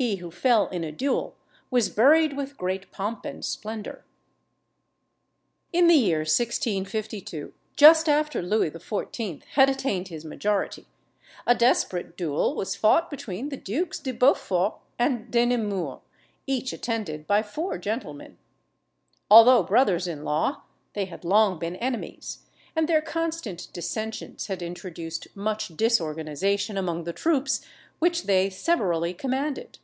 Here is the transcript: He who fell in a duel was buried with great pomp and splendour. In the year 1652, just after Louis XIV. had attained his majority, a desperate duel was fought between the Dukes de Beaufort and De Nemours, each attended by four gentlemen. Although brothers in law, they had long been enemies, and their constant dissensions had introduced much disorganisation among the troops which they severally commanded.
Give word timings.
He 0.00 0.14
who 0.18 0.30
fell 0.30 0.68
in 0.68 0.84
a 0.84 0.92
duel 0.92 1.34
was 1.72 1.88
buried 1.88 2.36
with 2.36 2.56
great 2.56 2.92
pomp 2.92 3.24
and 3.24 3.44
splendour. 3.44 4.04
In 5.72 5.88
the 5.88 5.96
year 5.96 6.20
1652, 6.20 7.52
just 7.74 8.08
after 8.08 8.40
Louis 8.40 8.70
XIV. 8.70 9.42
had 9.54 9.68
attained 9.68 10.06
his 10.06 10.24
majority, 10.24 10.86
a 11.48 11.54
desperate 11.56 12.16
duel 12.16 12.54
was 12.54 12.76
fought 12.76 13.10
between 13.10 13.48
the 13.48 13.56
Dukes 13.56 13.98
de 13.98 14.12
Beaufort 14.12 14.74
and 15.00 15.32
De 15.32 15.44
Nemours, 15.44 15.98
each 16.46 16.72
attended 16.72 17.26
by 17.26 17.42
four 17.42 17.76
gentlemen. 17.76 18.38
Although 19.28 19.64
brothers 19.64 20.06
in 20.06 20.22
law, 20.22 20.62
they 20.92 21.06
had 21.06 21.24
long 21.24 21.58
been 21.58 21.74
enemies, 21.74 22.44
and 22.76 22.88
their 22.88 23.02
constant 23.02 23.66
dissensions 23.72 24.46
had 24.46 24.62
introduced 24.62 25.26
much 25.34 25.76
disorganisation 25.76 26.78
among 26.78 27.02
the 27.02 27.12
troops 27.12 27.66
which 27.98 28.26
they 28.26 28.48
severally 28.48 29.12
commanded. 29.12 29.80